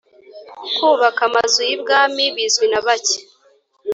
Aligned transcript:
kubaka 0.75 1.21
Amazu 1.29 1.59
yibwami 1.69 2.23
bizwi 2.35 2.65
nabake 2.71 3.17